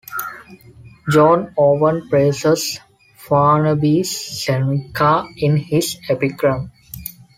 John 1.11 1.53
Owen 1.59 2.09
praises 2.09 2.79
Farnaby's 3.17 4.41
Seneca 4.43 5.25
in 5.37 5.57
his 5.57 5.99
'Epigrams. 6.09 6.71